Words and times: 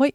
Hoi, 0.00 0.12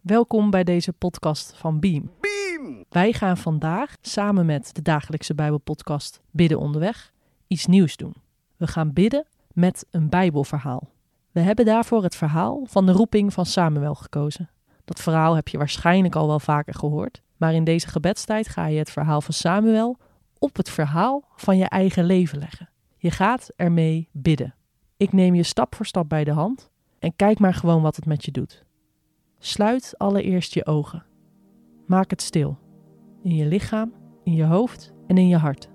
welkom 0.00 0.50
bij 0.50 0.64
deze 0.64 0.92
podcast 0.92 1.52
van 1.56 1.80
Beam. 1.80 2.10
Beam! 2.20 2.84
Wij 2.88 3.12
gaan 3.12 3.36
vandaag 3.36 3.96
samen 4.00 4.46
met 4.46 4.74
de 4.74 4.82
dagelijkse 4.82 5.34
Bijbelpodcast 5.34 6.20
Bidden 6.30 6.58
onderweg 6.58 7.12
iets 7.46 7.66
nieuws 7.66 7.96
doen. 7.96 8.14
We 8.56 8.66
gaan 8.66 8.92
bidden 8.92 9.26
met 9.52 9.86
een 9.90 10.08
Bijbelverhaal. 10.08 10.88
We 11.30 11.40
hebben 11.40 11.64
daarvoor 11.64 12.02
het 12.02 12.16
verhaal 12.16 12.60
van 12.64 12.86
de 12.86 12.92
roeping 12.92 13.32
van 13.32 13.46
Samuel 13.46 13.94
gekozen. 13.94 14.50
Dat 14.84 15.00
verhaal 15.00 15.34
heb 15.34 15.48
je 15.48 15.58
waarschijnlijk 15.58 16.16
al 16.16 16.26
wel 16.26 16.40
vaker 16.40 16.74
gehoord, 16.74 17.22
maar 17.36 17.54
in 17.54 17.64
deze 17.64 17.88
gebedstijd 17.88 18.48
ga 18.48 18.66
je 18.66 18.78
het 18.78 18.90
verhaal 18.90 19.20
van 19.20 19.34
Samuel 19.34 19.98
op 20.38 20.56
het 20.56 20.70
verhaal 20.70 21.24
van 21.36 21.56
je 21.56 21.68
eigen 21.68 22.04
leven 22.04 22.38
leggen. 22.38 22.68
Je 22.96 23.10
gaat 23.10 23.50
ermee 23.56 24.08
bidden. 24.12 24.54
Ik 24.96 25.12
neem 25.12 25.34
je 25.34 25.42
stap 25.42 25.74
voor 25.74 25.86
stap 25.86 26.08
bij 26.08 26.24
de 26.24 26.32
hand 26.32 26.70
en 26.98 27.16
kijk 27.16 27.38
maar 27.38 27.54
gewoon 27.54 27.82
wat 27.82 27.96
het 27.96 28.06
met 28.06 28.24
je 28.24 28.30
doet. 28.30 28.64
Sluit 29.44 29.94
allereerst 29.98 30.54
je 30.54 30.66
ogen. 30.66 31.04
Maak 31.86 32.10
het 32.10 32.22
stil. 32.22 32.58
In 33.22 33.34
je 33.34 33.46
lichaam, 33.46 33.92
in 34.24 34.32
je 34.34 34.44
hoofd 34.44 34.92
en 35.06 35.18
in 35.18 35.28
je 35.28 35.36
hart. 35.36 35.70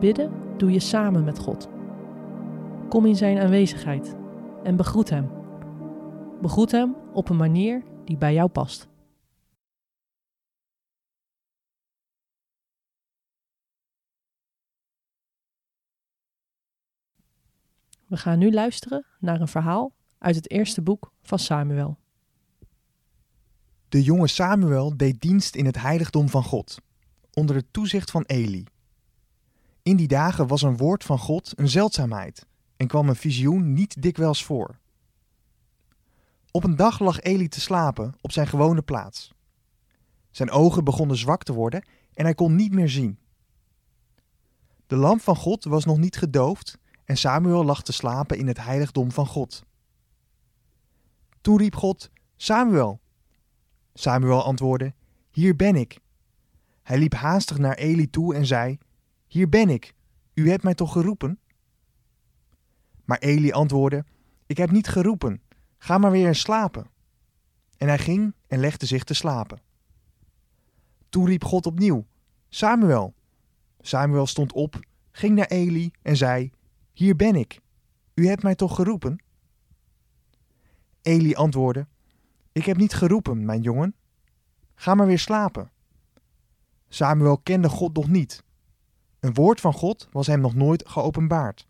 Bidden 0.00 0.32
doe 0.56 0.72
je 0.72 0.80
samen 0.80 1.24
met 1.24 1.38
God. 1.38 1.68
Kom 2.88 3.06
in 3.06 3.16
Zijn 3.16 3.38
aanwezigheid 3.38 4.16
en 4.62 4.76
begroet 4.76 5.10
Hem. 5.10 5.30
Begroet 6.40 6.70
Hem 6.70 6.96
op 7.12 7.28
een 7.28 7.36
manier 7.36 7.82
die 8.04 8.16
bij 8.16 8.34
jou 8.34 8.48
past. 8.48 8.93
We 18.06 18.16
gaan 18.16 18.38
nu 18.38 18.52
luisteren 18.52 19.06
naar 19.18 19.40
een 19.40 19.48
verhaal 19.48 19.92
uit 20.18 20.34
het 20.34 20.50
eerste 20.50 20.82
boek 20.82 21.12
van 21.22 21.38
Samuel. 21.38 21.98
De 23.88 24.02
jonge 24.02 24.28
Samuel 24.28 24.96
deed 24.96 25.20
dienst 25.20 25.54
in 25.54 25.66
het 25.66 25.80
heiligdom 25.80 26.28
van 26.28 26.44
God, 26.44 26.78
onder 27.32 27.56
het 27.56 27.66
toezicht 27.70 28.10
van 28.10 28.22
Eli. 28.22 28.64
In 29.82 29.96
die 29.96 30.08
dagen 30.08 30.46
was 30.46 30.62
een 30.62 30.76
woord 30.76 31.04
van 31.04 31.18
God 31.18 31.52
een 31.54 31.68
zeldzaamheid 31.68 32.46
en 32.76 32.86
kwam 32.86 33.08
een 33.08 33.16
visioen 33.16 33.72
niet 33.72 34.02
dikwijls 34.02 34.44
voor. 34.44 34.78
Op 36.50 36.64
een 36.64 36.76
dag 36.76 36.98
lag 36.98 37.20
Eli 37.20 37.48
te 37.48 37.60
slapen 37.60 38.14
op 38.20 38.32
zijn 38.32 38.46
gewone 38.46 38.82
plaats. 38.82 39.32
Zijn 40.30 40.50
ogen 40.50 40.84
begonnen 40.84 41.16
zwak 41.16 41.42
te 41.42 41.52
worden 41.52 41.84
en 42.14 42.24
hij 42.24 42.34
kon 42.34 42.54
niet 42.54 42.72
meer 42.72 42.88
zien. 42.88 43.18
De 44.86 44.96
lamp 44.96 45.20
van 45.20 45.36
God 45.36 45.64
was 45.64 45.84
nog 45.84 45.98
niet 45.98 46.16
gedoofd 46.16 46.78
en 47.04 47.16
Samuel 47.16 47.64
lag 47.64 47.82
te 47.82 47.92
slapen 47.92 48.38
in 48.38 48.46
het 48.46 48.58
heiligdom 48.58 49.12
van 49.12 49.26
God. 49.26 49.64
Toen 51.40 51.58
riep 51.58 51.74
God: 51.74 52.10
Samuel. 52.36 53.00
Samuel 53.94 54.44
antwoordde: 54.44 54.94
Hier 55.30 55.56
ben 55.56 55.76
ik. 55.76 55.98
Hij 56.82 56.98
liep 56.98 57.14
haastig 57.14 57.58
naar 57.58 57.74
Eli 57.74 58.10
toe 58.10 58.34
en 58.34 58.46
zei: 58.46 58.78
Hier 59.26 59.48
ben 59.48 59.68
ik. 59.68 59.94
U 60.34 60.50
hebt 60.50 60.62
mij 60.62 60.74
toch 60.74 60.92
geroepen? 60.92 61.38
Maar 63.04 63.18
Eli 63.18 63.52
antwoordde: 63.52 64.04
Ik 64.46 64.56
heb 64.56 64.70
niet 64.70 64.88
geroepen. 64.88 65.42
Ga 65.78 65.98
maar 65.98 66.10
weer 66.10 66.34
slapen. 66.34 66.86
En 67.76 67.88
hij 67.88 67.98
ging 67.98 68.34
en 68.46 68.58
legde 68.58 68.86
zich 68.86 69.04
te 69.04 69.14
slapen. 69.14 69.60
Toen 71.08 71.26
riep 71.26 71.44
God 71.44 71.66
opnieuw: 71.66 72.06
Samuel. 72.48 73.14
Samuel 73.80 74.26
stond 74.26 74.52
op, 74.52 74.80
ging 75.10 75.34
naar 75.34 75.46
Eli 75.46 75.90
en 76.02 76.16
zei: 76.16 76.50
Hier 76.94 77.16
ben 77.16 77.34
ik. 77.34 77.60
U 78.14 78.26
hebt 78.26 78.42
mij 78.42 78.54
toch 78.54 78.74
geroepen? 78.74 79.22
Eli 81.02 81.34
antwoordde: 81.34 81.86
Ik 82.52 82.64
heb 82.64 82.76
niet 82.76 82.94
geroepen, 82.94 83.44
mijn 83.44 83.60
jongen. 83.60 83.94
Ga 84.74 84.94
maar 84.94 85.06
weer 85.06 85.18
slapen. 85.18 85.70
Samuel 86.88 87.38
kende 87.38 87.68
God 87.68 87.94
nog 87.96 88.08
niet. 88.08 88.44
Een 89.20 89.34
woord 89.34 89.60
van 89.60 89.72
God 89.72 90.08
was 90.10 90.26
hem 90.26 90.40
nog 90.40 90.54
nooit 90.54 90.88
geopenbaard. 90.88 91.66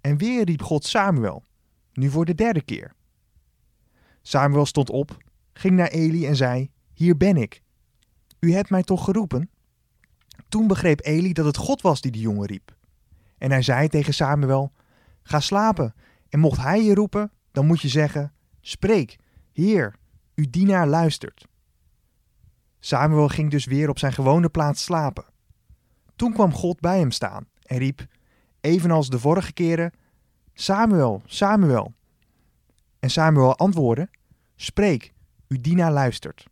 En 0.00 0.16
weer 0.16 0.44
riep 0.44 0.62
God 0.62 0.84
Samuel, 0.84 1.44
nu 1.92 2.10
voor 2.10 2.24
de 2.24 2.34
derde 2.34 2.62
keer. 2.62 2.94
Samuel 4.22 4.66
stond 4.66 4.90
op, 4.90 5.16
ging 5.52 5.76
naar 5.76 5.88
Eli 5.88 6.26
en 6.26 6.36
zei: 6.36 6.70
Hier 6.92 7.16
ben 7.16 7.36
ik. 7.36 7.62
U 8.40 8.52
hebt 8.52 8.70
mij 8.70 8.82
toch 8.82 9.04
geroepen? 9.04 9.50
Toen 10.48 10.66
begreep 10.66 11.00
Eli 11.04 11.32
dat 11.32 11.44
het 11.44 11.56
God 11.56 11.80
was 11.80 12.00
die 12.00 12.12
de 12.12 12.20
jongen 12.20 12.46
riep. 12.46 12.75
En 13.38 13.50
hij 13.50 13.62
zei 13.62 13.88
tegen 13.88 14.14
Samuel: 14.14 14.72
Ga 15.22 15.40
slapen, 15.40 15.94
en 16.28 16.38
mocht 16.38 16.60
hij 16.60 16.84
je 16.84 16.94
roepen, 16.94 17.32
dan 17.50 17.66
moet 17.66 17.80
je 17.80 17.88
zeggen: 17.88 18.32
Spreek, 18.60 19.18
Heer, 19.52 19.96
uw 20.34 20.46
dienaar 20.50 20.86
luistert. 20.86 21.46
Samuel 22.78 23.28
ging 23.28 23.50
dus 23.50 23.64
weer 23.64 23.88
op 23.88 23.98
zijn 23.98 24.12
gewone 24.12 24.48
plaats 24.48 24.84
slapen. 24.84 25.24
Toen 26.16 26.32
kwam 26.32 26.52
God 26.52 26.80
bij 26.80 26.98
hem 26.98 27.10
staan 27.10 27.48
en 27.62 27.78
riep, 27.78 28.06
evenals 28.60 29.08
de 29.08 29.18
vorige 29.18 29.52
keren: 29.52 29.92
Samuel, 30.54 31.22
Samuel. 31.24 31.94
En 32.98 33.10
Samuel 33.10 33.56
antwoordde: 33.56 34.08
Spreek, 34.56 35.12
uw 35.48 35.60
dienaar 35.60 35.92
luistert. 35.92 36.46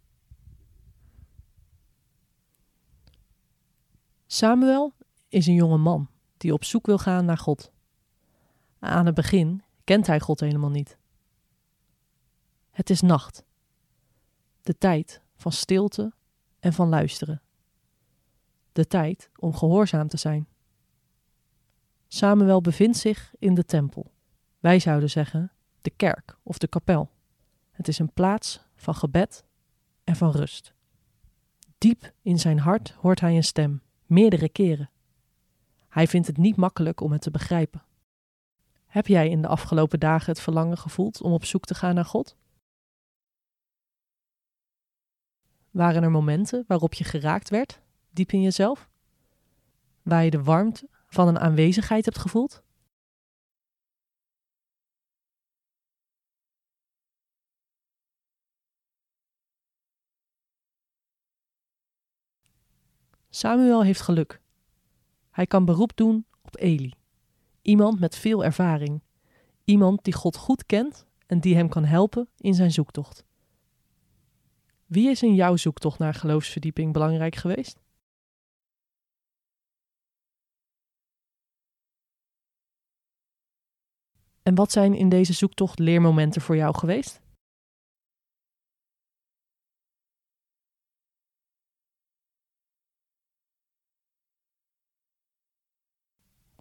Samuel 4.26 4.94
is 5.28 5.46
een 5.46 5.54
jonge 5.54 5.78
man 5.78 6.08
die 6.44 6.52
op 6.52 6.64
zoek 6.64 6.86
wil 6.86 6.98
gaan 6.98 7.24
naar 7.24 7.38
God. 7.38 7.72
Aan 8.78 9.06
het 9.06 9.14
begin 9.14 9.62
kent 9.84 10.06
hij 10.06 10.20
God 10.20 10.40
helemaal 10.40 10.70
niet. 10.70 10.98
Het 12.70 12.90
is 12.90 13.00
nacht. 13.00 13.44
De 14.62 14.78
tijd 14.78 15.22
van 15.36 15.52
stilte 15.52 16.12
en 16.60 16.72
van 16.72 16.88
luisteren. 16.88 17.42
De 18.72 18.86
tijd 18.86 19.30
om 19.36 19.54
gehoorzaam 19.54 20.08
te 20.08 20.16
zijn. 20.16 20.48
Samuel 22.08 22.60
bevindt 22.60 22.96
zich 22.96 23.34
in 23.38 23.54
de 23.54 23.64
tempel. 23.64 24.12
Wij 24.58 24.78
zouden 24.78 25.10
zeggen 25.10 25.52
de 25.80 25.90
kerk 25.90 26.38
of 26.42 26.58
de 26.58 26.68
kapel. 26.68 27.10
Het 27.70 27.88
is 27.88 27.98
een 27.98 28.12
plaats 28.12 28.60
van 28.74 28.94
gebed 28.94 29.44
en 30.04 30.16
van 30.16 30.30
rust. 30.30 30.74
Diep 31.78 32.12
in 32.22 32.38
zijn 32.38 32.58
hart 32.58 32.90
hoort 32.90 33.20
hij 33.20 33.36
een 33.36 33.44
stem, 33.44 33.82
meerdere 34.06 34.48
keren. 34.48 34.90
Hij 35.94 36.06
vindt 36.06 36.26
het 36.26 36.36
niet 36.36 36.56
makkelijk 36.56 37.00
om 37.00 37.12
het 37.12 37.22
te 37.22 37.30
begrijpen. 37.30 37.84
Heb 38.86 39.06
jij 39.06 39.28
in 39.28 39.42
de 39.42 39.48
afgelopen 39.48 40.00
dagen 40.00 40.32
het 40.32 40.40
verlangen 40.40 40.78
gevoeld 40.78 41.20
om 41.22 41.32
op 41.32 41.44
zoek 41.44 41.64
te 41.64 41.74
gaan 41.74 41.94
naar 41.94 42.04
God? 42.04 42.36
Waren 45.70 46.02
er 46.02 46.10
momenten 46.10 46.64
waarop 46.66 46.94
je 46.94 47.04
geraakt 47.04 47.50
werd, 47.50 47.80
diep 48.10 48.32
in 48.32 48.42
jezelf? 48.42 48.90
Waar 50.02 50.24
je 50.24 50.30
de 50.30 50.42
warmte 50.42 50.88
van 51.06 51.28
een 51.28 51.38
aanwezigheid 51.38 52.04
hebt 52.04 52.18
gevoeld? 52.18 52.62
Samuel 63.28 63.84
heeft 63.84 64.00
geluk. 64.00 64.42
Hij 65.34 65.46
kan 65.46 65.64
beroep 65.64 65.96
doen 65.96 66.26
op 66.42 66.56
Eli, 66.56 66.94
iemand 67.62 68.00
met 68.00 68.16
veel 68.16 68.44
ervaring, 68.44 69.02
iemand 69.64 70.04
die 70.04 70.14
God 70.14 70.36
goed 70.36 70.66
kent 70.66 71.06
en 71.26 71.40
die 71.40 71.54
hem 71.54 71.68
kan 71.68 71.84
helpen 71.84 72.28
in 72.36 72.54
zijn 72.54 72.72
zoektocht. 72.72 73.24
Wie 74.86 75.10
is 75.10 75.22
in 75.22 75.34
jouw 75.34 75.56
zoektocht 75.56 75.98
naar 75.98 76.14
geloofsverdieping 76.14 76.92
belangrijk 76.92 77.34
geweest? 77.34 77.82
En 84.42 84.54
wat 84.54 84.72
zijn 84.72 84.94
in 84.94 85.08
deze 85.08 85.32
zoektocht 85.32 85.78
leermomenten 85.78 86.42
voor 86.42 86.56
jou 86.56 86.78
geweest? 86.78 87.23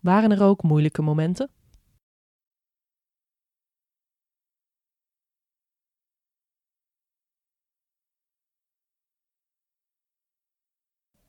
Waren 0.04 0.32
er 0.32 0.44
ook 0.44 0.64
moeilijke 0.64 1.02
momenten? 1.02 1.50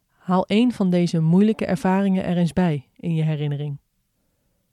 Haal 0.09 0.47
één 0.47 0.73
van 0.73 0.91
deze 0.91 1.21
moeilijke 1.21 1.67
ervaringen 1.67 2.25
er 2.25 2.37
eens 2.37 2.53
bij 2.53 2.89
in 2.97 3.15
je 3.15 3.23
herinnering. 3.23 3.79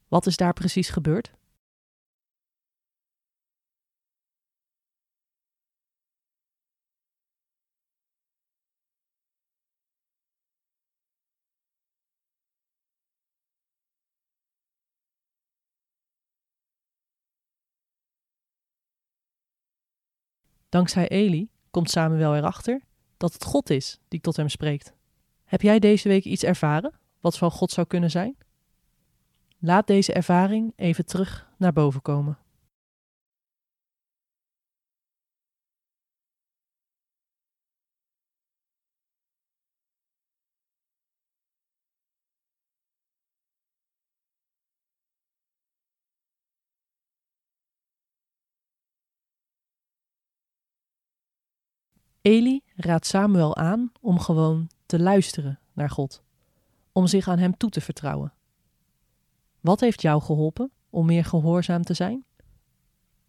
Wat 0.08 0.26
is 0.26 0.38
daar 0.38 0.54
precies 0.54 0.90
gebeurd? 0.90 1.34
Dankzij 20.72 21.08
Eli 21.08 21.50
komt 21.72 21.90
Samuel 21.90 22.36
erachter 22.36 22.82
dat 23.18 23.34
het 23.34 23.44
God 23.44 23.70
is 23.70 24.00
die 24.08 24.22
tot 24.22 24.36
hem 24.36 24.50
spreekt. 24.50 24.94
Heb 25.44 25.62
jij 25.62 25.80
deze 25.80 26.08
week 26.08 26.24
iets 26.24 26.44
ervaren 26.44 26.94
wat 27.20 27.38
van 27.38 27.52
God 27.52 27.72
zou 27.72 27.88
kunnen 27.88 28.12
zijn? 28.12 28.38
Laat 29.60 29.88
deze 29.88 30.14
ervaring 30.14 30.74
even 30.76 31.06
terug 31.06 31.50
naar 31.58 31.74
boven 31.74 32.02
komen. 32.02 32.38
Eli 52.22 52.64
raadt 52.76 53.06
Samuel 53.06 53.56
aan 53.56 53.92
om 54.02 54.20
gewoon 54.20 54.70
te 54.86 55.00
luisteren 55.00 55.60
naar 55.74 55.90
God, 55.90 56.24
om 56.92 57.08
zich 57.08 57.28
aan 57.28 57.38
Hem 57.38 57.58
toe 57.58 57.70
te 57.70 57.82
vertrouwen. 57.82 58.34
Wat 59.60 59.80
heeft 59.80 60.02
jou 60.02 60.22
geholpen 60.22 60.72
om 60.90 61.06
meer 61.06 61.26
gehoorzaam 61.26 61.84
te 61.84 61.94
zijn? 61.94 62.26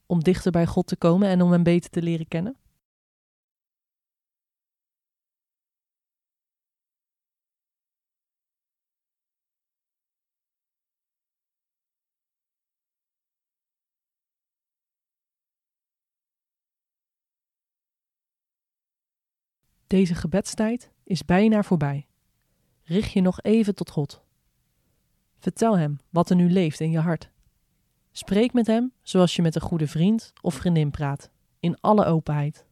Om 0.07 0.23
dichter 0.23 0.53
bij 0.53 0.67
God 0.67 0.87
te 0.87 0.97
komen 0.97 1.29
en 1.29 1.43
om 1.43 1.53
Hem 1.53 1.63
beter 1.63 1.91
te 1.91 2.03
leren 2.03 2.29
kennen? 2.29 2.57
Deze 19.93 20.15
gebedstijd 20.15 20.91
is 21.05 21.25
bijna 21.25 21.63
voorbij. 21.63 22.07
Richt 22.83 23.13
je 23.13 23.21
nog 23.21 23.41
even 23.43 23.75
tot 23.75 23.91
God. 23.91 24.23
Vertel 25.39 25.79
Hem 25.79 26.01
wat 26.11 26.31
er 26.31 26.37
nu 26.37 26.51
leeft 26.51 26.81
in 26.81 26.91
je 26.91 26.99
hart. 26.99 27.31
Spreek 28.13 28.53
met 28.53 28.67
Hem 28.67 28.93
zoals 29.03 29.37
je 29.37 29.43
met 29.43 29.55
een 29.55 29.61
goede 29.61 29.87
vriend 29.87 30.33
of 30.41 30.55
vriendin 30.55 30.91
praat, 30.91 31.31
in 31.61 31.81
alle 31.81 32.05
openheid. 32.05 32.67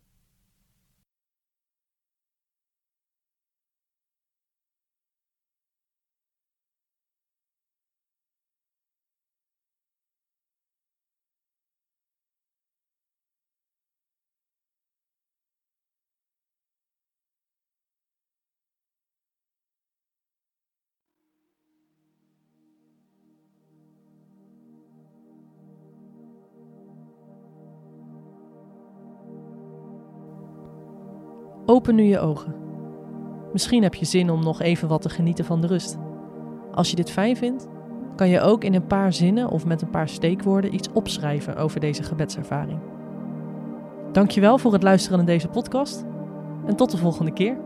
Open 31.71 31.95
nu 31.95 32.03
je 32.03 32.19
ogen. 32.19 32.55
Misschien 33.53 33.83
heb 33.83 33.95
je 33.95 34.05
zin 34.05 34.31
om 34.31 34.43
nog 34.43 34.61
even 34.61 34.89
wat 34.89 35.03
te 35.03 35.09
genieten 35.09 35.45
van 35.45 35.61
de 35.61 35.67
rust. 35.67 35.99
Als 36.73 36.91
je 36.91 36.97
dit 36.97 37.11
fijn 37.11 37.37
vindt, 37.37 37.69
kan 38.17 38.29
je 38.29 38.41
ook 38.41 38.65
in 38.65 38.75
een 38.75 38.87
paar 38.87 39.13
zinnen 39.13 39.49
of 39.49 39.67
met 39.67 39.83
een 39.83 39.91
paar 39.91 40.09
steekwoorden 40.09 40.75
iets 40.75 40.89
opschrijven 40.93 41.57
over 41.57 41.81
deze 41.81 42.03
gebedservaring. 42.03 42.79
Dankjewel 44.13 44.59
voor 44.59 44.73
het 44.73 44.83
luisteren 44.83 45.19
naar 45.19 45.27
deze 45.27 45.49
podcast 45.49 46.05
en 46.67 46.77
tot 46.77 46.91
de 46.91 46.97
volgende 46.97 47.33
keer. 47.33 47.57